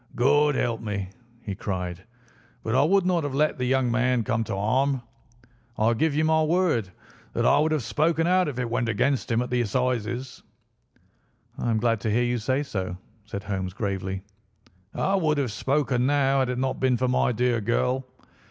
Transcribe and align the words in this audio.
"God 0.15 0.55
help 0.55 0.81
me!" 0.81 1.09
he 1.43 1.53
cried. 1.53 2.05
"But 2.63 2.73
I 2.73 2.81
would 2.81 3.05
not 3.05 3.23
have 3.23 3.35
let 3.35 3.59
the 3.59 3.65
young 3.65 3.91
man 3.91 4.23
come 4.23 4.43
to 4.45 4.55
harm. 4.55 5.03
I 5.77 5.93
give 5.93 6.15
you 6.15 6.25
my 6.25 6.41
word 6.41 6.89
that 7.33 7.45
I 7.45 7.59
would 7.59 7.71
have 7.71 7.83
spoken 7.83 8.25
out 8.25 8.47
if 8.47 8.57
it 8.57 8.67
went 8.71 8.89
against 8.89 9.29
him 9.31 9.43
at 9.43 9.51
the 9.51 9.61
Assizes." 9.61 10.41
"I 11.55 11.69
am 11.69 11.77
glad 11.77 11.99
to 12.01 12.09
hear 12.09 12.23
you 12.23 12.39
say 12.39 12.63
so," 12.63 12.97
said 13.25 13.43
Holmes 13.43 13.73
gravely. 13.75 14.23
"I 14.95 15.13
would 15.13 15.37
have 15.37 15.51
spoken 15.51 16.07
now 16.07 16.39
had 16.39 16.49
it 16.49 16.57
not 16.57 16.79
been 16.79 16.97
for 16.97 17.07
my 17.07 17.31
dear 17.31 17.61
girl. 17.61 18.07